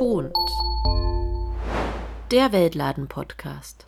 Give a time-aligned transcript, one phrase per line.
[0.00, 0.34] Vertont.
[2.30, 3.84] Der Weltladen-Podcast.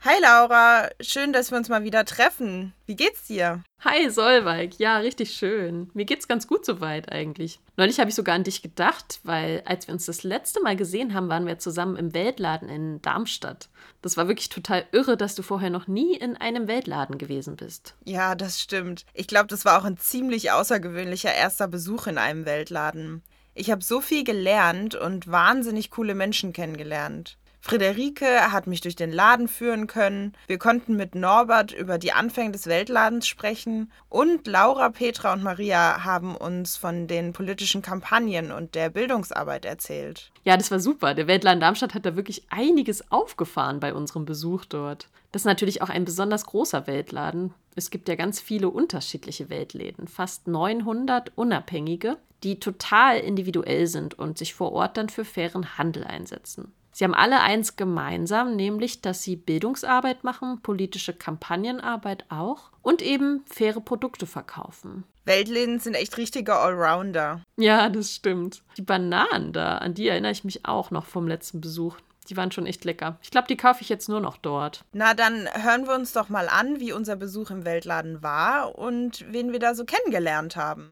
[0.00, 2.74] Hi Laura, schön, dass wir uns mal wieder treffen.
[2.84, 3.62] Wie geht's dir?
[3.84, 5.90] Hi Solveig, ja, richtig schön.
[5.94, 7.60] Mir geht's ganz gut soweit eigentlich.
[7.76, 11.14] Neulich habe ich sogar an dich gedacht, weil als wir uns das letzte Mal gesehen
[11.14, 13.68] haben, waren wir zusammen im Weltladen in Darmstadt.
[14.02, 17.94] Das war wirklich total irre, dass du vorher noch nie in einem Weltladen gewesen bist.
[18.04, 19.06] Ja, das stimmt.
[19.14, 23.22] Ich glaube, das war auch ein ziemlich außergewöhnlicher erster Besuch in einem Weltladen.
[23.56, 27.38] Ich habe so viel gelernt und wahnsinnig coole Menschen kennengelernt.
[27.60, 30.34] Friederike hat mich durch den Laden führen können.
[30.48, 33.90] Wir konnten mit Norbert über die Anfänge des Weltladens sprechen.
[34.10, 40.30] Und Laura, Petra und Maria haben uns von den politischen Kampagnen und der Bildungsarbeit erzählt.
[40.42, 41.14] Ja, das war super.
[41.14, 45.08] Der Weltladen Darmstadt hat da wirklich einiges aufgefahren bei unserem Besuch dort.
[45.32, 47.54] Das ist natürlich auch ein besonders großer Weltladen.
[47.74, 54.38] Es gibt ja ganz viele unterschiedliche Weltläden, fast 900 unabhängige, die total individuell sind und
[54.38, 56.72] sich vor Ort dann für fairen Handel einsetzen.
[56.92, 63.44] Sie haben alle eins gemeinsam, nämlich dass sie Bildungsarbeit machen, politische Kampagnenarbeit auch und eben
[63.46, 65.02] faire Produkte verkaufen.
[65.24, 67.42] Weltläden sind echt richtige Allrounder.
[67.56, 68.62] Ja, das stimmt.
[68.76, 71.96] Die Bananen da, an die erinnere ich mich auch noch vom letzten Besuch.
[72.28, 73.18] Die waren schon echt lecker.
[73.22, 74.84] Ich glaube, die kaufe ich jetzt nur noch dort.
[74.92, 79.24] Na, dann hören wir uns doch mal an, wie unser Besuch im Weltladen war und
[79.30, 80.90] wen wir da so kennengelernt haben.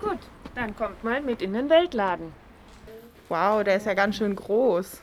[0.00, 0.18] Gut,
[0.54, 2.32] dann kommt mal mit in den Weltladen.
[3.28, 5.00] Wow, der ist ja ganz schön groß.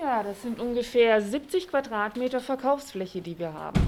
[0.00, 3.80] Ja, das sind ungefähr 70 Quadratmeter Verkaufsfläche, die wir haben.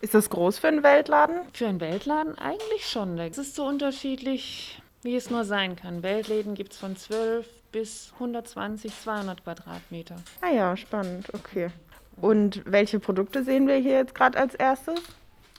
[0.00, 1.36] Ist das groß für einen Weltladen?
[1.52, 3.18] Für einen Weltladen eigentlich schon.
[3.18, 6.02] Es ist so unterschiedlich, wie es nur sein kann.
[6.02, 10.14] Weltläden gibt es von 12 bis 120, 200 Quadratmeter.
[10.40, 11.70] Ah ja, spannend, okay.
[12.16, 15.00] Und welche Produkte sehen wir hier jetzt gerade als erstes?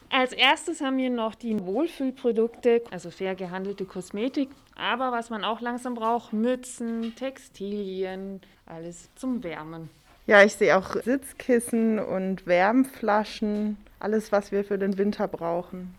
[0.10, 4.50] Als erstes haben wir noch die Wohlfühlprodukte, also fair gehandelte Kosmetik.
[4.78, 9.90] Aber was man auch langsam braucht, Mützen, Textilien, alles zum Wärmen.
[10.26, 15.94] Ja, ich sehe auch Sitzkissen und Wärmflaschen, alles, was wir für den Winter brauchen.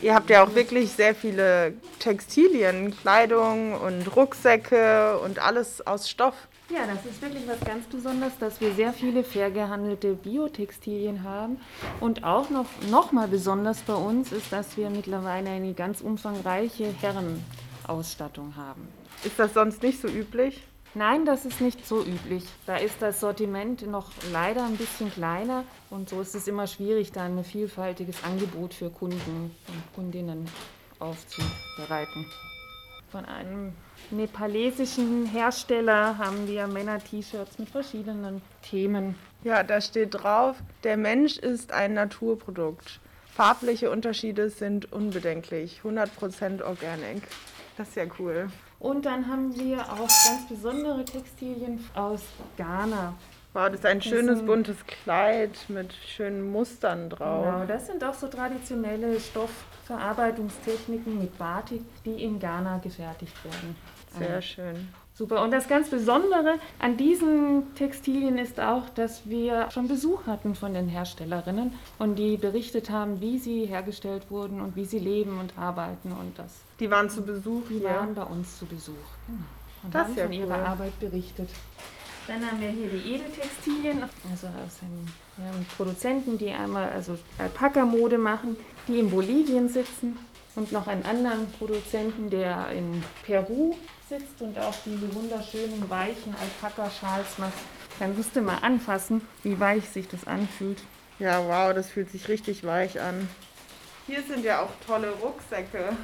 [0.00, 6.34] Ihr habt ja auch wirklich sehr viele Textilien, Kleidung und Rucksäcke und alles aus Stoff.
[6.70, 11.60] Ja, das ist wirklich was ganz Besonderes, dass wir sehr viele fair gehandelte Biotextilien haben.
[12.00, 16.94] Und auch noch, noch mal besonders bei uns ist, dass wir mittlerweile eine ganz umfangreiche
[17.00, 18.88] Herrenausstattung haben.
[19.22, 20.62] Ist das sonst nicht so üblich?
[20.94, 22.44] Nein, das ist nicht so üblich.
[22.66, 27.12] Da ist das Sortiment noch leider ein bisschen kleiner und so ist es immer schwierig,
[27.12, 30.46] da ein vielfältiges Angebot für Kunden und Kundinnen
[30.98, 32.26] aufzubereiten.
[33.10, 33.72] Von einem
[34.10, 39.14] nepalesischen Hersteller haben wir Männer-T-Shirts mit verschiedenen Themen.
[39.44, 43.00] Ja, da steht drauf, der Mensch ist ein Naturprodukt.
[43.34, 45.80] Farbliche Unterschiede sind unbedenklich.
[45.82, 47.22] 100% Organic.
[47.78, 48.50] Das ist ja cool.
[48.82, 52.22] Und dann haben wir auch ganz besondere Textilien aus
[52.56, 53.14] Ghana.
[53.52, 57.44] Wow, das ist ein schönes sind, buntes Kleid mit schönen Mustern drauf.
[57.44, 63.76] Genau, das sind auch so traditionelle Stoffverarbeitungstechniken mit Batik, die in Ghana gefertigt werden.
[64.18, 64.42] Sehr ah.
[64.42, 64.88] schön.
[65.14, 65.44] Super.
[65.44, 70.74] Und das ganz Besondere an diesen Textilien ist auch, dass wir schon Besuch hatten von
[70.74, 75.56] den Herstellerinnen und die berichtet haben, wie sie hergestellt wurden und wie sie leben und
[75.56, 76.62] arbeiten und das.
[76.82, 77.90] Die waren zu Besuch Die hier.
[77.90, 78.94] waren bei uns zu Besuch.
[79.28, 79.38] Genau.
[79.84, 80.38] Und das haben ja von cool.
[80.40, 81.48] ihrer Arbeit berichtet.
[82.26, 85.06] Dann haben wir hier die Edeltextilien, also aus einem
[85.38, 88.56] ja, Produzenten, die einmal also Alpaka-Mode machen,
[88.88, 90.18] die in Bolivien sitzen
[90.56, 93.76] und noch einen anderen Produzenten, der in Peru
[94.08, 97.52] sitzt und auch diese wunderschönen weichen Alpaka-Schals macht.
[98.00, 100.82] Dann musst du mal anfassen, wie weich sich das anfühlt.
[101.20, 103.28] Ja, wow, das fühlt sich richtig weich an.
[104.08, 105.96] Hier sind ja auch tolle Rucksäcke.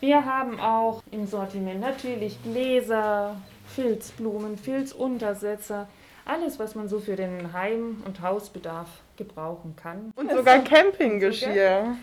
[0.00, 3.34] Wir haben auch im Sortiment natürlich Gläser,
[3.66, 5.88] Filzblumen, Filzuntersetzer,
[6.24, 10.12] alles, was man so für den Heim- und Hausbedarf gebrauchen kann.
[10.14, 11.96] Und sogar Campinggeschirr.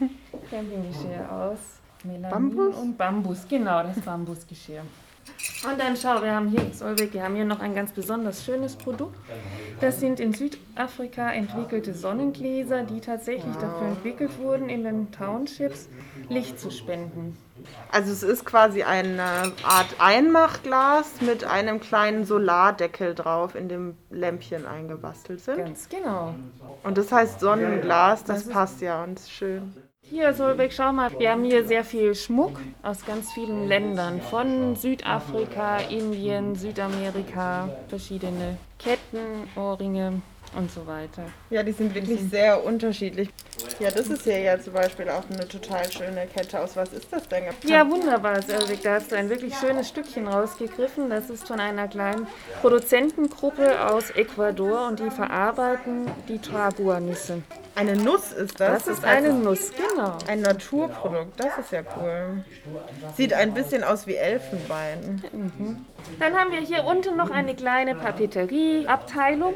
[0.49, 1.59] Campinggeschirr aus
[2.03, 2.75] Melanin Bambus?
[2.75, 4.81] und Bambus, genau, das Bambusgeschirr.
[5.69, 8.75] Und dann schau, wir haben hier, Solveig, wir haben hier noch ein ganz besonders schönes
[8.75, 9.17] Produkt.
[9.79, 15.87] Das sind in Südafrika entwickelte Sonnengläser, die tatsächlich dafür entwickelt wurden, in den Townships
[16.29, 17.37] Licht zu spenden.
[17.91, 24.65] Also es ist quasi eine Art Einmachglas mit einem kleinen Solardeckel drauf, in dem Lämpchen
[24.65, 25.57] eingebastelt sind.
[25.57, 26.35] Ganz genau.
[26.83, 29.73] Und das heißt Sonnenglas, das, das passt ja und ist schön.
[30.07, 34.21] Hier, Solveig, schau mal, wir haben hier sehr viel Schmuck aus ganz vielen Ländern.
[34.21, 40.21] Von Südafrika, Indien, Südamerika, verschiedene Ketten, Ohrringe.
[40.55, 41.23] Und so weiter.
[41.49, 43.29] Ja, die sind wirklich sehr unterschiedlich.
[43.79, 46.59] Ja, das ist hier ja zum Beispiel auch eine total schöne Kette.
[46.59, 47.43] Aus was ist das denn?
[47.65, 48.81] Ja, wunderbar, Selvig.
[48.81, 51.09] Da hast du ein wirklich schönes Stückchen rausgegriffen.
[51.09, 52.27] Das ist von einer kleinen
[52.61, 57.41] Produzentengruppe aus Ecuador und die verarbeiten die Tragua-Nüsse.
[57.75, 58.85] Eine Nuss ist das?
[58.85, 60.17] Das ist eine Nuss, genau.
[60.27, 62.45] Ein Naturprodukt, das ist ja cool.
[63.17, 65.21] Sieht ein bisschen aus wie Elfenbein.
[66.19, 69.55] Dann haben wir hier unten noch eine kleine Papeterie-Abteilung.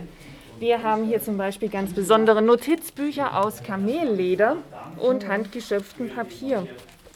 [0.60, 4.58] Wir haben hier zum Beispiel ganz besondere Notizbücher aus Kamelleder
[4.98, 6.68] und handgeschöpftem Papier.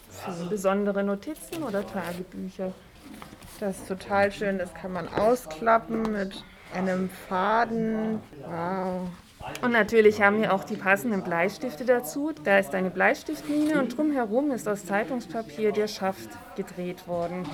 [0.10, 2.72] Für besondere Notizen oder Tagebücher.
[3.60, 4.58] Das ist total schön.
[4.58, 6.44] Das kann man ausklappen mit
[6.74, 8.22] einem Faden.
[8.46, 9.10] Wow.
[9.62, 12.32] Und natürlich haben wir auch die passenden Bleistifte dazu.
[12.46, 17.46] Da ist eine Bleistiftmine und drumherum ist aus Zeitungspapier der Schaft gedreht worden.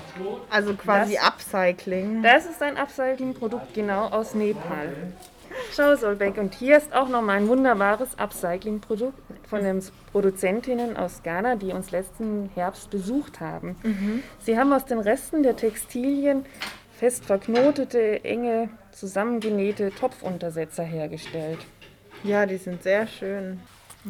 [0.52, 2.22] Also quasi Das- Upcycling.
[2.22, 4.94] Das ist ein Upcycling-Produkt genau aus Nepal.
[5.76, 11.56] Schau, Solbeck, und hier ist auch nochmal ein wunderbares Upcycling-Produkt von den Produzentinnen aus Ghana,
[11.56, 13.76] die uns letzten Herbst besucht haben.
[14.40, 16.46] Sie haben aus den Resten der Textilien
[16.98, 21.60] fest verknotete, enge, zusammengenähte Topfuntersetzer hergestellt.
[22.24, 23.62] Ja, die sind sehr schön.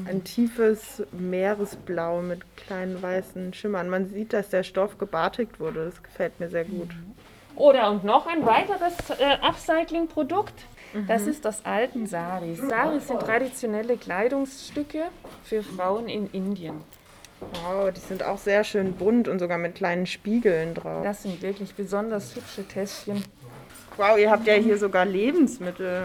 [0.05, 3.89] Ein tiefes Meeresblau mit kleinen weißen Schimmern.
[3.89, 5.85] Man sieht, dass der Stoff gebartigt wurde.
[5.85, 6.89] Das gefällt mir sehr gut.
[7.55, 10.53] Oder und noch ein weiteres äh, Upcycling-Produkt.
[11.07, 12.59] Das ist aus alten Saris.
[12.59, 15.03] Saris sind traditionelle Kleidungsstücke
[15.43, 16.81] für Frauen in Indien.
[17.39, 21.03] Wow, die sind auch sehr schön bunt und sogar mit kleinen Spiegeln drauf.
[21.03, 23.23] Das sind wirklich besonders hübsche Täschchen.
[23.97, 26.03] Wow, ihr habt ja hier sogar Lebensmittel.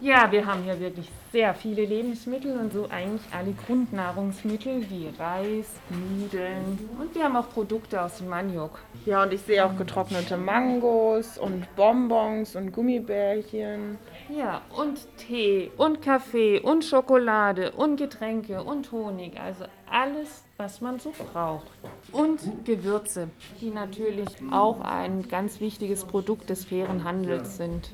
[0.00, 5.66] Ja, wir haben hier wirklich sehr viele Lebensmittel und so eigentlich alle Grundnahrungsmittel wie Reis,
[5.90, 8.78] Nudeln und wir haben auch Produkte aus dem Maniok.
[9.06, 13.98] Ja, und ich sehe auch getrocknete Mangos und Bonbons und Gummibärchen.
[14.28, 21.00] Ja, und Tee und Kaffee und Schokolade und Getränke und Honig, also alles, was man
[21.00, 21.66] so braucht.
[22.12, 23.30] Und Gewürze,
[23.60, 27.90] die natürlich auch ein ganz wichtiges Produkt des fairen Handels sind.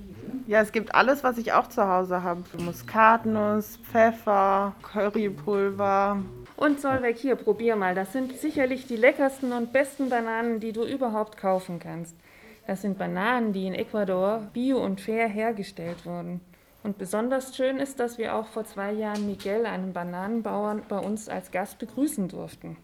[0.47, 2.43] Ja, es gibt alles, was ich auch zu Hause habe.
[2.59, 6.23] Muskatnuss, Pfeffer, Currypulver.
[6.56, 7.94] Und Solveig, hier, probier mal.
[7.94, 12.15] Das sind sicherlich die leckersten und besten Bananen, die du überhaupt kaufen kannst.
[12.67, 16.41] Das sind Bananen, die in Ecuador bio und fair hergestellt wurden.
[16.82, 21.29] Und besonders schön ist, dass wir auch vor zwei Jahren Miguel, einen Bananenbauern, bei uns
[21.29, 22.77] als Gast begrüßen durften.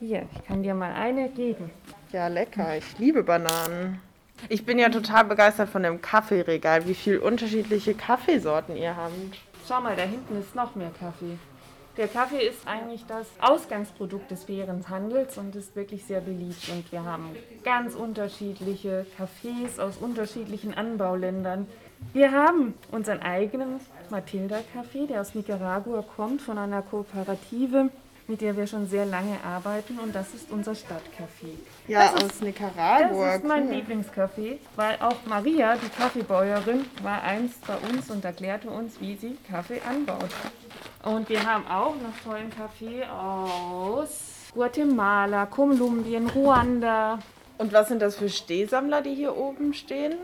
[0.00, 1.70] Hier, ich kann dir mal eine geben.
[2.12, 2.76] Ja, lecker.
[2.76, 4.00] Ich liebe Bananen.
[4.48, 9.12] Ich bin ja total begeistert von dem Kaffeeregal, wie viele unterschiedliche Kaffeesorten ihr habt.
[9.66, 11.36] Schau mal, da hinten ist noch mehr Kaffee.
[11.98, 16.68] Der Kaffee ist eigentlich das Ausgangsprodukt des fairen Handels und ist wirklich sehr beliebt.
[16.70, 21.66] Und wir haben ganz unterschiedliche Kaffees aus unterschiedlichen Anbauländern.
[22.12, 23.80] Wir haben unseren eigenen
[24.10, 27.90] Matilda-Kaffee, der aus Nicaragua kommt, von einer Kooperative,
[28.28, 29.98] mit der wir schon sehr lange arbeiten.
[29.98, 31.48] Und das ist unser Stadtcafé.
[31.88, 33.26] Ja, Das ist- aus Nicaragua.
[33.26, 33.74] Das ist mein cool.
[33.74, 39.36] Lieblingskaffee, weil auch Maria, die Kaffeebäuerin, war einst bei uns und erklärte uns, wie sie
[39.50, 40.28] Kaffee anbaut.
[41.04, 47.18] Und wir haben auch noch tollen Kaffee aus Guatemala, Kolumbien, Ruanda.
[47.56, 50.14] Und was sind das für Stehsammler, die hier oben stehen?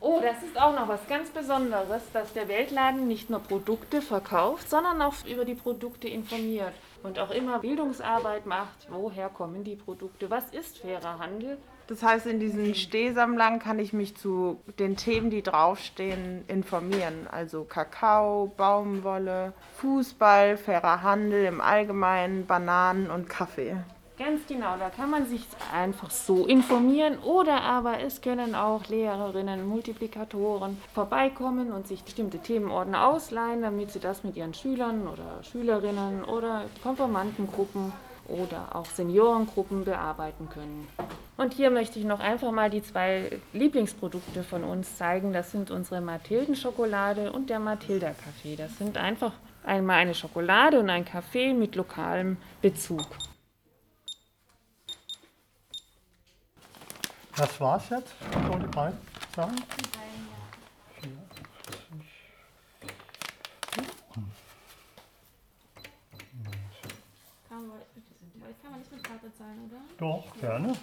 [0.00, 4.68] Oh, das ist auch noch was ganz Besonderes, dass der Weltladen nicht nur Produkte verkauft,
[4.68, 6.74] sondern auch über die Produkte informiert
[7.04, 8.88] und auch immer Bildungsarbeit macht.
[8.90, 10.30] Woher kommen die Produkte?
[10.30, 11.58] Was ist fairer Handel?
[11.86, 17.28] Das heißt, in diesen Stehsammlern kann ich mich zu den Themen, die draufstehen, informieren.
[17.30, 23.76] Also Kakao, Baumwolle, Fußball, fairer Handel im Allgemeinen, Bananen und Kaffee.
[24.16, 29.66] Ganz genau, da kann man sich einfach so informieren oder aber es können auch Lehrerinnen,
[29.66, 36.22] Multiplikatoren vorbeikommen und sich bestimmte Themenordner ausleihen, damit sie das mit ihren Schülern oder Schülerinnen
[36.24, 37.92] oder Konformantengruppen
[38.28, 40.86] oder auch Seniorengruppen bearbeiten können.
[41.36, 45.32] Und hier möchte ich noch einfach mal die zwei Lieblingsprodukte von uns zeigen.
[45.32, 48.54] Das sind unsere Mathildenschokolade und der Mathilda Kaffee.
[48.54, 49.32] Das sind einfach
[49.64, 53.04] einmal eine Schokolade und ein Kaffee mit lokalem Bezug.
[57.36, 58.98] Das war's jetzt, so die beiden
[59.34, 59.56] Sachen.
[67.48, 67.78] Kann man,
[68.62, 69.80] kann man nicht mit Karte zahlen, oder?
[69.98, 70.76] Doch, gerne.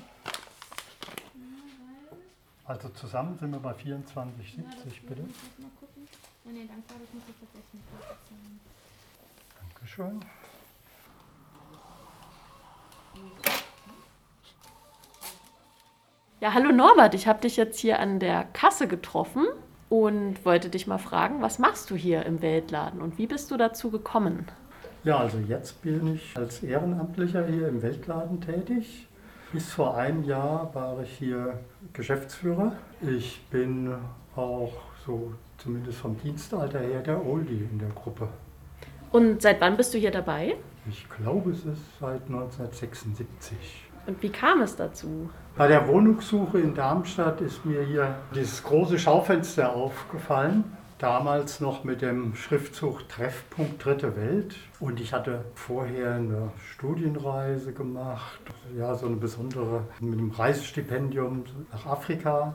[2.66, 5.24] Also zusammen sind wir bei 24,70 bitte.
[6.44, 8.60] Oh nee, dankbar, das muss ich tatsächlich mit Karte zahlen.
[9.62, 10.26] Dankeschön.
[16.42, 19.46] Ja, hallo Norbert, ich habe dich jetzt hier an der Kasse getroffen
[19.90, 23.58] und wollte dich mal fragen, was machst du hier im Weltladen und wie bist du
[23.58, 24.48] dazu gekommen?
[25.04, 29.08] Ja, also jetzt bin ich als Ehrenamtlicher hier im Weltladen tätig.
[29.54, 31.60] Bis vor einem Jahr war ich hier
[31.94, 32.72] Geschäftsführer.
[33.02, 33.94] Ich bin
[34.36, 34.74] auch
[35.06, 38.28] so zumindest vom Dienstalter her der Oldie in der Gruppe.
[39.12, 40.56] Und seit wann bist du hier dabei?
[40.90, 43.92] Ich glaube, es ist seit 1976.
[44.08, 45.30] Und wie kam es dazu?
[45.58, 50.64] Bei der Wohnungssuche in Darmstadt ist mir hier dieses große Schaufenster aufgefallen.
[50.98, 54.56] Damals noch mit dem Schriftzug Treffpunkt Dritte Welt.
[54.80, 58.40] Und ich hatte vorher eine Studienreise gemacht,
[58.78, 62.54] ja, so eine besondere mit einem Reisestipendium nach Afrika.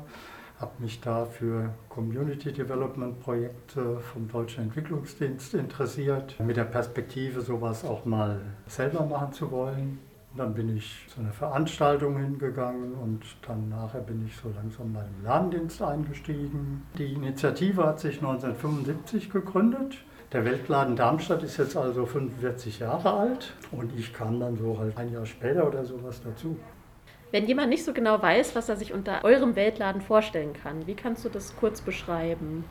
[0.58, 7.84] Habe mich da für Community Development Projekte vom Deutschen Entwicklungsdienst interessiert, mit der Perspektive, sowas
[7.84, 9.98] auch mal selber machen zu wollen.
[10.36, 15.00] Dann bin ich zu einer Veranstaltung hingegangen und dann nachher bin ich so langsam bei
[15.00, 16.82] dem Ladendienst eingestiegen.
[16.98, 19.96] Die Initiative hat sich 1975 gegründet.
[20.32, 24.98] Der Weltladen Darmstadt ist jetzt also 45 Jahre alt und ich kam dann so halt
[24.98, 26.56] ein Jahr später oder sowas dazu.
[27.30, 30.94] Wenn jemand nicht so genau weiß, was er sich unter eurem Weltladen vorstellen kann, wie
[30.94, 32.64] kannst du das kurz beschreiben?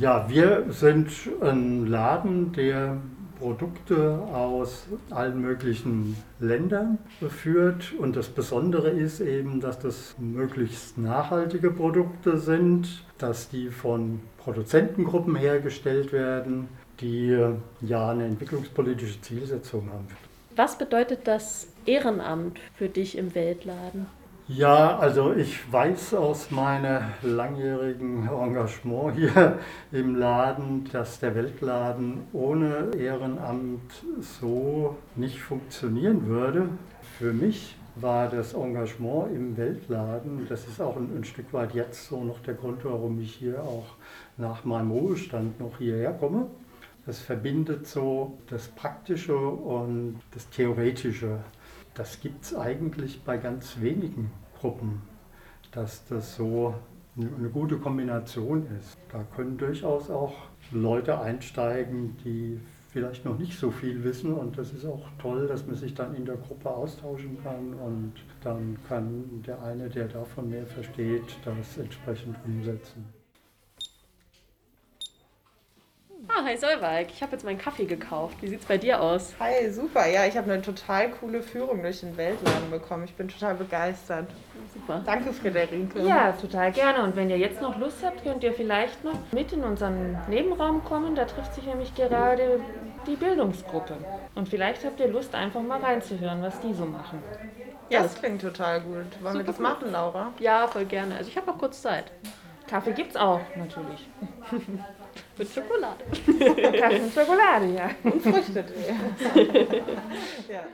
[0.00, 2.96] Ja, wir sind ein Laden, der
[3.38, 7.92] Produkte aus allen möglichen Ländern führt.
[7.98, 15.36] Und das Besondere ist eben, dass das möglichst nachhaltige Produkte sind, dass die von Produzentengruppen
[15.36, 16.68] hergestellt werden,
[17.00, 17.36] die
[17.80, 20.06] ja eine entwicklungspolitische Zielsetzung haben.
[20.54, 24.06] Was bedeutet das Ehrenamt für dich im Weltladen?
[24.48, 29.58] Ja, also ich weiß aus meinem langjährigen Engagement hier
[29.90, 36.68] im Laden, dass der Weltladen ohne Ehrenamt so nicht funktionieren würde.
[37.18, 42.06] Für mich war das Engagement im Weltladen, das ist auch ein, ein, Stück weit jetzt
[42.06, 43.96] so noch der Grund, warum ich hier auch
[44.36, 46.46] nach meinem Ruhestand noch hierher komme.
[47.04, 51.40] Das verbindet so das Praktische und das Theoretische
[51.96, 55.02] das gibt es eigentlich bei ganz wenigen Gruppen,
[55.72, 56.74] dass das so
[57.16, 58.98] eine gute Kombination ist.
[59.10, 60.34] Da können durchaus auch
[60.70, 62.60] Leute einsteigen, die
[62.90, 66.14] vielleicht noch nicht so viel wissen und das ist auch toll, dass man sich dann
[66.14, 68.12] in der Gruppe austauschen kann und
[68.42, 73.15] dann kann der eine, der davon mehr versteht, das entsprechend umsetzen.
[76.28, 78.36] Ah, hi Solveig, ich habe jetzt meinen Kaffee gekauft.
[78.40, 79.34] Wie sieht's bei dir aus?
[79.38, 80.06] Hi, super.
[80.06, 83.04] Ja, ich habe eine total coole Führung durch den Weltladen bekommen.
[83.04, 84.26] Ich bin total begeistert.
[84.74, 85.02] Super.
[85.06, 86.00] Danke, Friederike.
[86.02, 87.04] Ja, total gerne.
[87.04, 90.82] Und wenn ihr jetzt noch Lust habt, könnt ihr vielleicht noch mit in unseren Nebenraum
[90.84, 91.14] kommen.
[91.14, 92.60] Da trifft sich nämlich gerade
[93.06, 93.96] die Bildungsgruppe.
[94.34, 97.22] Und vielleicht habt ihr Lust, einfach mal reinzuhören, was die so machen.
[97.88, 99.22] Ja, das klingt total gut.
[99.22, 100.32] Wollen wir das machen, Laura?
[100.40, 101.14] Ja, voll gerne.
[101.16, 102.10] Also ich habe noch kurz Zeit.
[102.66, 104.08] Kaffee gibt's auch, natürlich.
[105.38, 106.04] Mit Schokolade.
[106.80, 107.90] Kaffee und Schokolade, ja.
[108.04, 108.94] Und Früchtetee.
[110.48, 110.64] ja.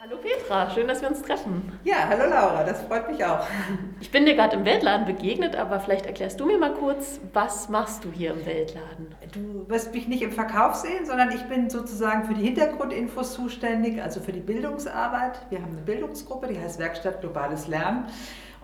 [0.00, 1.78] Hallo Petra, schön, dass wir uns treffen.
[1.84, 3.46] Ja, hallo Laura, das freut mich auch.
[4.00, 7.68] Ich bin dir gerade im Weltladen begegnet, aber vielleicht erklärst du mir mal kurz, was
[7.68, 9.14] machst du hier im Weltladen?
[9.32, 14.02] Du wirst mich nicht im Verkauf sehen, sondern ich bin sozusagen für die Hintergrundinfos zuständig,
[14.02, 15.38] also für die Bildungsarbeit.
[15.50, 18.06] Wir haben eine Bildungsgruppe, die heißt Werkstatt Globales Lernen.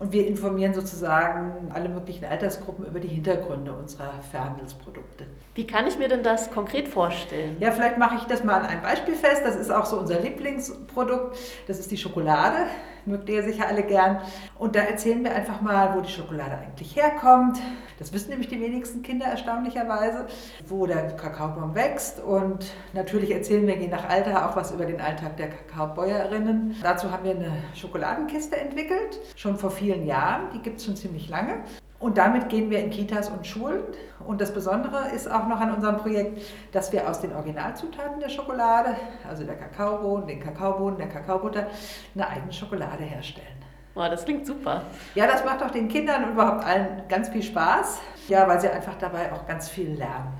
[0.01, 5.27] Und wir informieren sozusagen alle möglichen Altersgruppen über die Hintergründe unserer Verhandelsprodukte.
[5.55, 7.57] Wie kann ich mir denn das konkret vorstellen?
[7.59, 9.43] Ja, vielleicht mache ich das mal an einem Beispiel fest.
[9.45, 11.37] Das ist auch so unser Lieblingsprodukt.
[11.67, 12.67] Das ist die Schokolade.
[13.09, 14.21] Mögt ihr sicher alle gern.
[14.59, 17.59] Und da erzählen wir einfach mal, wo die Schokolade eigentlich herkommt.
[17.99, 20.27] Das wissen nämlich die wenigsten Kinder erstaunlicherweise.
[20.67, 22.21] Wo der Kakaobaum wächst.
[22.23, 26.77] Und natürlich erzählen wir je nach Alter auch was über den Alltag der Kakaobäuerinnen.
[26.83, 30.51] Dazu haben wir eine Schokoladenkiste entwickelt, schon vor vielen Jahren.
[30.55, 31.65] Die gibt es schon ziemlich lange.
[32.01, 33.81] Und damit gehen wir in Kitas und Schulen.
[34.25, 38.29] Und das Besondere ist auch noch an unserem Projekt, dass wir aus den Originalzutaten der
[38.29, 38.97] Schokolade,
[39.29, 41.67] also der Kakaobohnen, den Kakaobohnen, der Kakaobutter,
[42.15, 43.47] eine eigene Schokolade herstellen.
[43.95, 44.83] Boah, das klingt super.
[45.17, 47.99] Ja, das macht auch den Kindern und überhaupt allen ganz viel Spaß.
[48.29, 50.33] Ja, weil sie einfach dabei auch ganz viel lernen.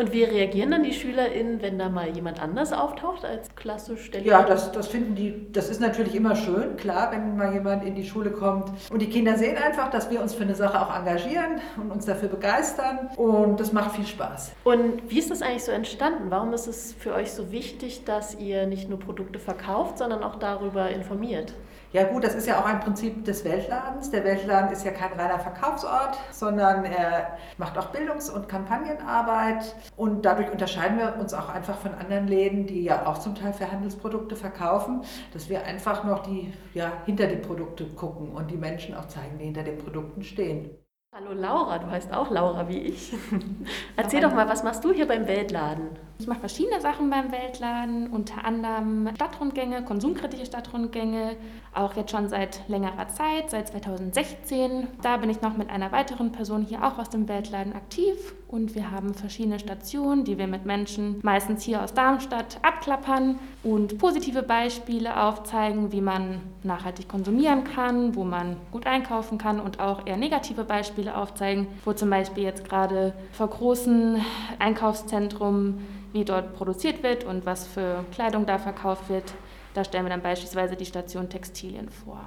[0.00, 4.22] Und wie reagieren dann die SchülerInnen, wenn da mal jemand anders auftaucht als klassisch der
[4.22, 7.96] Ja, das, das finden die, das ist natürlich immer schön, klar, wenn mal jemand in
[7.96, 8.70] die Schule kommt.
[8.92, 12.06] Und die Kinder sehen einfach, dass wir uns für eine Sache auch engagieren und uns
[12.06, 13.10] dafür begeistern.
[13.16, 14.52] Und das macht viel Spaß.
[14.62, 16.30] Und wie ist das eigentlich so entstanden?
[16.30, 20.36] Warum ist es für euch so wichtig, dass ihr nicht nur Produkte verkauft, sondern auch
[20.36, 21.54] darüber informiert?
[21.90, 24.10] Ja gut, das ist ja auch ein Prinzip des Weltladens.
[24.10, 29.74] Der Weltladen ist ja kein reiner Verkaufsort, sondern er macht auch Bildungs- und Kampagnenarbeit.
[29.96, 33.54] Und dadurch unterscheiden wir uns auch einfach von anderen Läden, die ja auch zum Teil
[33.54, 35.02] für Handelsprodukte verkaufen,
[35.32, 39.38] dass wir einfach noch die, ja, hinter die Produkte gucken und die Menschen auch zeigen,
[39.38, 40.70] die hinter den Produkten stehen.
[41.14, 43.14] Hallo Laura, du heißt auch Laura wie ich.
[43.96, 45.98] Erzähl doch mal, was machst du hier beim Weltladen?
[46.20, 51.36] Ich mache verschiedene Sachen beim Weltladen, unter anderem Stadtrundgänge, konsumkritische Stadtrundgänge,
[51.72, 54.88] auch jetzt schon seit längerer Zeit, seit 2016.
[55.00, 58.74] Da bin ich noch mit einer weiteren Person hier auch aus dem Weltladen aktiv und
[58.74, 64.42] wir haben verschiedene Stationen, die wir mit Menschen meistens hier aus Darmstadt abklappern und positive
[64.42, 70.16] Beispiele aufzeigen, wie man nachhaltig konsumieren kann, wo man gut einkaufen kann und auch eher
[70.16, 74.20] negative Beispiele aufzeigen, wo zum Beispiel jetzt gerade vor großen
[74.58, 75.78] Einkaufszentren,
[76.18, 79.32] wie dort produziert wird und was für Kleidung da verkauft wird.
[79.74, 82.26] Da stellen wir dann beispielsweise die Station Textilien vor.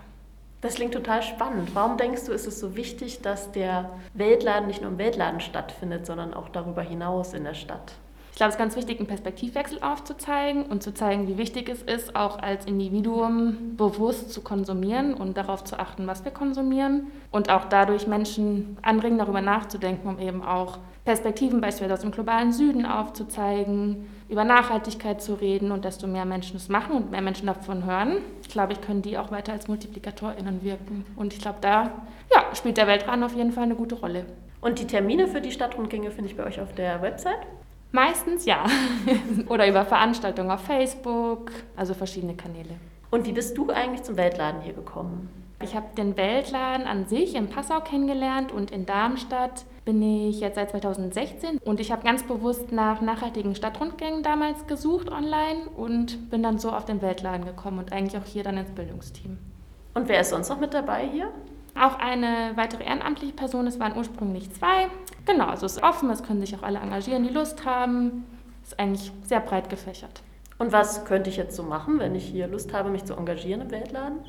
[0.61, 1.71] Das klingt total spannend.
[1.73, 6.05] Warum denkst du, ist es so wichtig, dass der Weltladen nicht nur im Weltladen stattfindet,
[6.05, 7.93] sondern auch darüber hinaus in der Stadt?
[8.31, 11.81] Ich glaube, es ist ganz wichtig, einen Perspektivwechsel aufzuzeigen und zu zeigen, wie wichtig es
[11.81, 17.07] ist, auch als Individuum bewusst zu konsumieren und darauf zu achten, was wir konsumieren.
[17.31, 22.51] Und auch dadurch Menschen anregen, darüber nachzudenken, um eben auch Perspektiven beispielsweise aus dem globalen
[22.51, 27.47] Süden aufzuzeigen, über Nachhaltigkeit zu reden und desto mehr Menschen es machen und mehr Menschen
[27.47, 28.17] davon hören,
[28.49, 31.05] glaube ich, können die auch weiter als MultiplikatorInnen wirken.
[31.15, 31.91] Und ich glaube, da
[32.33, 34.25] ja, spielt der Weltraum auf jeden Fall eine gute Rolle.
[34.61, 37.39] Und die Termine für die Stadtrundgänge finde ich bei euch auf der Website?
[37.91, 38.65] Meistens ja.
[39.49, 42.75] Oder über Veranstaltungen auf Facebook, also verschiedene Kanäle.
[43.09, 45.29] Und wie bist du eigentlich zum Weltladen hier gekommen?
[45.63, 50.55] Ich habe den Weltladen an sich in Passau kennengelernt und in Darmstadt bin ich jetzt
[50.55, 56.41] seit 2016 und ich habe ganz bewusst nach nachhaltigen Stadtrundgängen damals gesucht online und bin
[56.41, 59.37] dann so auf den Weltladen gekommen und eigentlich auch hier dann ins Bildungsteam.
[59.93, 61.31] Und wer ist sonst noch mit dabei hier?
[61.79, 64.87] Auch eine weitere ehrenamtliche Person, es waren ursprünglich zwei.
[65.25, 68.25] Genau, also es ist offen, es können sich auch alle engagieren, die Lust haben.
[68.63, 70.21] Ist eigentlich sehr breit gefächert.
[70.57, 73.61] Und was könnte ich jetzt so machen, wenn ich hier Lust habe, mich zu engagieren
[73.61, 74.19] im Weltladen?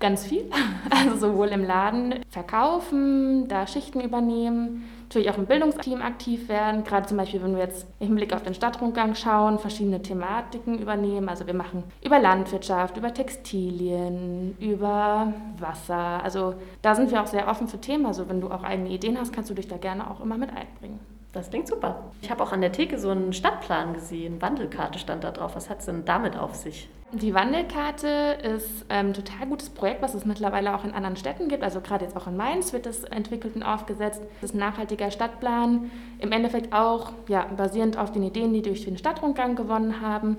[0.00, 0.44] Ganz viel.
[0.90, 6.82] Also sowohl im Laden verkaufen, da Schichten übernehmen, natürlich auch im Bildungsteam aktiv werden.
[6.82, 11.28] Gerade zum Beispiel, wenn wir jetzt im Blick auf den Stadtrundgang schauen, verschiedene Thematiken übernehmen.
[11.28, 16.22] Also wir machen über Landwirtschaft, über Textilien, über Wasser.
[16.24, 18.06] Also da sind wir auch sehr offen für Themen.
[18.06, 20.50] Also wenn du auch eigene Ideen hast, kannst du dich da gerne auch immer mit
[20.50, 21.17] einbringen.
[21.32, 22.10] Das klingt super.
[22.22, 24.40] Ich habe auch an der Theke so einen Stadtplan gesehen.
[24.40, 25.56] Wandelkarte stand da drauf.
[25.56, 26.88] Was hat es denn damit auf sich?
[27.12, 31.48] Die Wandelkarte ist ein ähm, total gutes Projekt, was es mittlerweile auch in anderen Städten
[31.48, 31.62] gibt.
[31.62, 34.20] Also gerade jetzt auch in Mainz wird es entwickelt und aufgesetzt.
[34.40, 35.90] Das ist ein nachhaltiger Stadtplan.
[36.18, 40.36] Im Endeffekt auch ja, basierend auf den Ideen, die durch den Stadtrundgang gewonnen haben.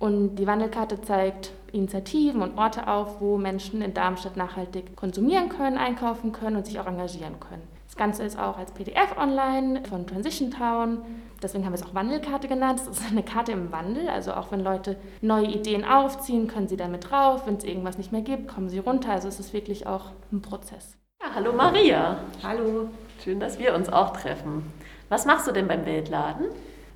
[0.00, 5.78] Und die Wandelkarte zeigt Initiativen und Orte auf, wo Menschen in Darmstadt nachhaltig konsumieren können,
[5.78, 7.77] einkaufen können und sich auch engagieren können.
[7.96, 10.98] Ganze ist auch als PDF online von Transition Town.
[11.42, 12.80] Deswegen haben wir es auch Wandelkarte genannt.
[12.80, 14.08] Das ist eine Karte im Wandel.
[14.08, 17.46] Also auch wenn Leute neue Ideen aufziehen, können sie damit drauf.
[17.46, 19.12] Wenn es irgendwas nicht mehr gibt, kommen sie runter.
[19.12, 20.96] Also es ist wirklich auch ein Prozess.
[21.22, 22.18] Ja, hallo Maria.
[22.42, 22.88] Hallo.
[23.22, 24.72] Schön, dass wir uns auch treffen.
[25.08, 26.46] Was machst du denn beim Weltladen?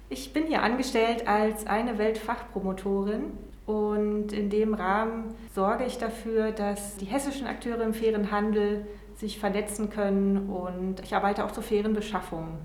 [0.09, 3.33] Ich bin hier angestellt als eine Weltfachpromotorin
[3.66, 8.87] und in dem Rahmen sorge ich dafür, dass die hessischen Akteure im fairen Handel
[9.22, 12.58] sich vernetzen können und ich arbeite auch zur fairen Beschaffung.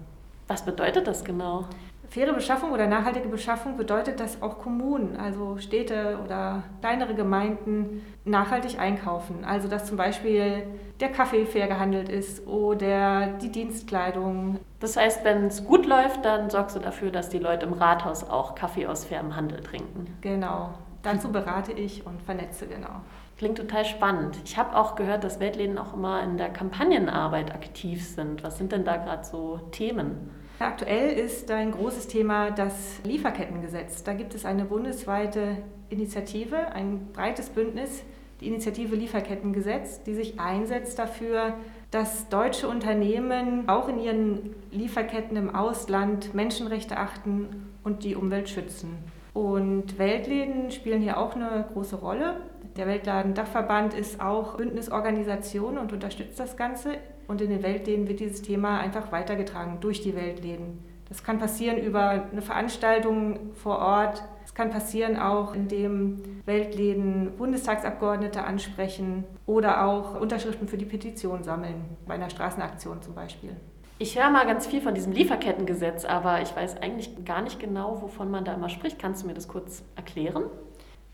[0.47, 1.65] Was bedeutet das genau?
[2.09, 8.79] Faire Beschaffung oder nachhaltige Beschaffung bedeutet, dass auch Kommunen, also Städte oder kleinere Gemeinden nachhaltig
[8.79, 9.43] einkaufen.
[9.45, 10.63] Also dass zum Beispiel
[10.99, 14.59] der Kaffee fair gehandelt ist oder die Dienstkleidung.
[14.79, 18.23] Das heißt, wenn es gut läuft, dann sorgst du dafür, dass die Leute im Rathaus
[18.23, 20.07] auch Kaffee aus fairem Handel trinken.
[20.21, 20.69] Genau.
[21.03, 23.01] Dazu berate ich und vernetze genau.
[23.37, 24.35] Klingt total spannend.
[24.45, 28.43] Ich habe auch gehört, dass Weltläden auch immer in der Kampagnenarbeit aktiv sind.
[28.43, 30.31] Was sind denn da gerade so Themen?
[30.57, 34.03] Aktuell ist ein großes Thema das Lieferkettengesetz.
[34.03, 35.57] Da gibt es eine bundesweite
[35.89, 38.03] Initiative, ein breites Bündnis,
[38.41, 41.53] die Initiative Lieferkettengesetz, die sich einsetzt dafür,
[41.91, 48.97] dass deutsche Unternehmen auch in ihren Lieferketten im Ausland Menschenrechte achten und die Umwelt schützen.
[49.33, 52.37] Und Weltläden spielen hier auch eine große Rolle.
[52.77, 56.91] Der Weltladen-Dachverband ist auch Bündnisorganisation und unterstützt das Ganze.
[57.27, 60.79] Und in den Weltläden wird dieses Thema einfach weitergetragen durch die Weltläden.
[61.09, 64.23] Das kann passieren über eine Veranstaltung vor Ort.
[64.45, 71.97] Es kann passieren auch, indem Weltläden Bundestagsabgeordnete ansprechen oder auch Unterschriften für die Petition sammeln,
[72.05, 73.55] bei einer Straßenaktion zum Beispiel.
[73.99, 78.03] Ich höre mal ganz viel von diesem Lieferkettengesetz, aber ich weiß eigentlich gar nicht genau,
[78.03, 78.99] wovon man da immer spricht.
[78.99, 80.43] Kannst du mir das kurz erklären?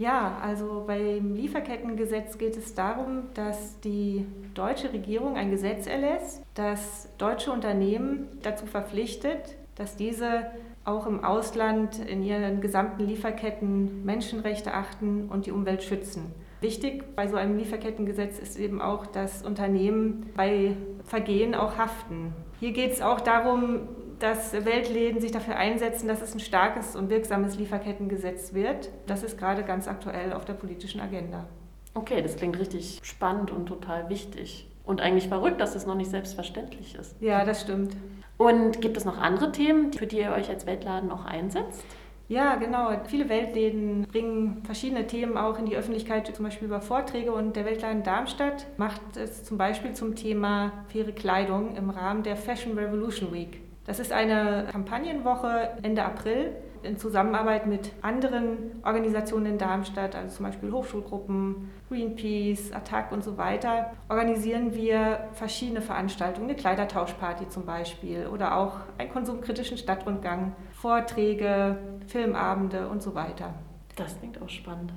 [0.03, 7.07] Ja, also beim Lieferkettengesetz geht es darum, dass die deutsche Regierung ein Gesetz erlässt, das
[7.17, 10.47] deutsche Unternehmen dazu verpflichtet, dass diese
[10.83, 16.33] auch im Ausland in ihren gesamten Lieferketten Menschenrechte achten und die Umwelt schützen.
[16.59, 22.33] Wichtig bei so einem Lieferkettengesetz ist eben auch, dass Unternehmen bei Vergehen auch haften.
[22.59, 23.87] Hier geht es auch darum,
[24.23, 28.89] dass Weltläden sich dafür einsetzen, dass es ein starkes und wirksames Lieferkettengesetz wird.
[29.05, 31.45] Das ist gerade ganz aktuell auf der politischen Agenda.
[31.93, 34.69] Okay, das klingt richtig spannend und total wichtig.
[34.85, 37.21] Und eigentlich verrückt, dass es noch nicht selbstverständlich ist.
[37.21, 37.97] Ja, das stimmt.
[38.37, 41.83] Und gibt es noch andere Themen, für die ihr euch als Weltladen auch einsetzt?
[42.29, 42.91] Ja, genau.
[43.07, 47.33] Viele Weltläden bringen verschiedene Themen auch in die Öffentlichkeit, zum Beispiel über Vorträge.
[47.33, 52.37] Und der Weltladen Darmstadt macht es zum Beispiel zum Thema faire Kleidung im Rahmen der
[52.37, 53.62] Fashion Revolution Week.
[53.85, 60.45] Das ist eine Kampagnenwoche Ende April in Zusammenarbeit mit anderen Organisationen in Darmstadt, also zum
[60.45, 68.27] Beispiel Hochschulgruppen, Greenpeace, Attac und so weiter, organisieren wir verschiedene Veranstaltungen, eine Kleidertauschparty zum Beispiel
[68.27, 73.53] oder auch einen konsumkritischen Stadtrundgang, Vorträge, Filmabende und so weiter.
[73.95, 74.93] Das klingt auch spannend.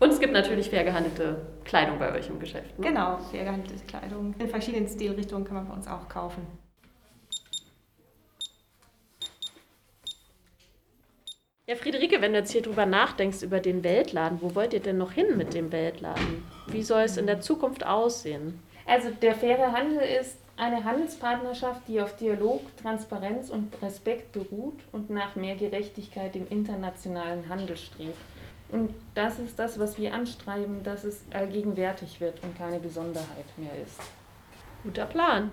[0.00, 2.78] Und es gibt natürlich fair gehandelte Kleidung bei euch im Geschäft.
[2.78, 2.86] Ne?
[2.86, 4.34] Genau, fair gehandelte Kleidung.
[4.38, 6.46] In verschiedenen Stilrichtungen kann man bei uns auch kaufen.
[11.68, 14.96] Ja, Friederike, wenn du jetzt hier drüber nachdenkst, über den Weltladen, wo wollt ihr denn
[14.96, 16.42] noch hin mit dem Weltladen?
[16.66, 18.58] Wie soll es in der Zukunft aussehen?
[18.86, 25.10] Also der faire Handel ist eine Handelspartnerschaft, die auf Dialog, Transparenz und Respekt beruht und
[25.10, 28.16] nach mehr Gerechtigkeit im internationalen Handel strebt.
[28.70, 33.72] Und das ist das, was wir anstreben, dass es allgegenwärtig wird und keine Besonderheit mehr
[33.84, 34.00] ist.
[34.84, 35.52] Guter Plan.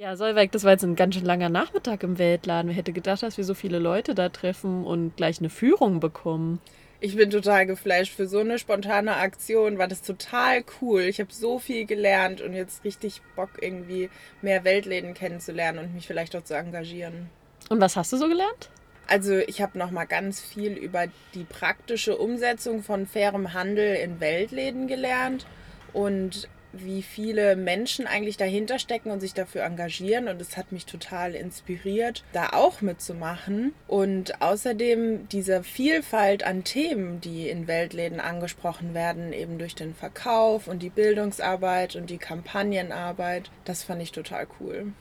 [0.00, 2.68] Ja, Solveig, das war jetzt ein ganz schön langer Nachmittag im Weltladen.
[2.68, 6.60] Wer hätte gedacht, dass wir so viele Leute da treffen und gleich eine Führung bekommen?
[7.00, 8.14] Ich bin total geflasht.
[8.14, 11.00] Für so eine spontane Aktion war das total cool.
[11.00, 14.08] Ich habe so viel gelernt und jetzt richtig Bock, irgendwie
[14.40, 17.28] mehr Weltläden kennenzulernen und mich vielleicht auch zu engagieren.
[17.68, 18.70] Und was hast du so gelernt?
[19.08, 24.20] Also ich habe noch mal ganz viel über die praktische Umsetzung von fairem Handel in
[24.20, 25.44] Weltläden gelernt
[25.92, 30.28] und wie viele Menschen eigentlich dahinter stecken und sich dafür engagieren.
[30.28, 33.74] Und es hat mich total inspiriert, da auch mitzumachen.
[33.86, 40.68] Und außerdem diese Vielfalt an Themen, die in Weltläden angesprochen werden, eben durch den Verkauf
[40.68, 44.92] und die Bildungsarbeit und die Kampagnenarbeit, das fand ich total cool.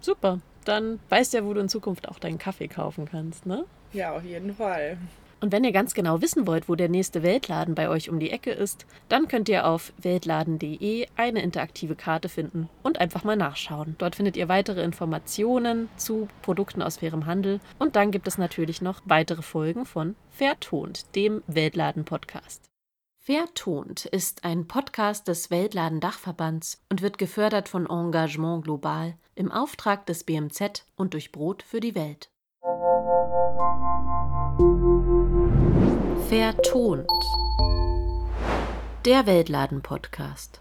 [0.00, 0.40] Super.
[0.64, 3.64] Dann weißt du ja, wo du in Zukunft auch deinen Kaffee kaufen kannst, ne?
[3.92, 4.98] Ja, auf jeden Fall.
[5.40, 8.30] Und wenn ihr ganz genau wissen wollt, wo der nächste Weltladen bei euch um die
[8.30, 13.96] Ecke ist, dann könnt ihr auf weltladen.de eine interaktive Karte finden und einfach mal nachschauen.
[13.98, 18.82] Dort findet ihr weitere Informationen zu Produkten aus fairem Handel und dann gibt es natürlich
[18.82, 22.70] noch weitere Folgen von Vertont, dem Weltladen-Podcast.
[23.22, 30.24] Vertont ist ein Podcast des Weltladen-Dachverbands und wird gefördert von Engagement Global im Auftrag des
[30.24, 32.30] BMZ und durch Brot für die Welt.
[36.30, 37.10] Vertont.
[39.04, 40.59] Der Weltladen-Podcast.